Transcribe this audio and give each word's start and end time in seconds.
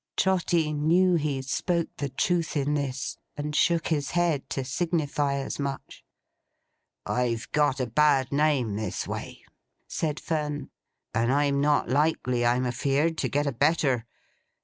Trotty 0.17 0.73
knew 0.73 1.13
he 1.13 1.43
spoke 1.43 1.89
the 1.97 2.09
Truth 2.09 2.57
in 2.57 2.73
this, 2.73 3.19
and 3.37 3.55
shook 3.55 3.89
his 3.89 4.09
head 4.09 4.49
to 4.49 4.65
signify 4.65 5.35
as 5.35 5.59
much. 5.59 6.03
'I've 7.05 7.51
got 7.51 7.79
a 7.79 7.85
bad 7.85 8.31
name 8.31 8.77
this 8.77 9.07
way,' 9.07 9.43
said 9.87 10.19
Fern; 10.19 10.71
'and 11.13 11.31
I'm 11.31 11.61
not 11.61 11.87
likely, 11.87 12.43
I'm 12.43 12.65
afeared, 12.65 13.15
to 13.19 13.29
get 13.29 13.45
a 13.45 13.51
better. 13.51 14.07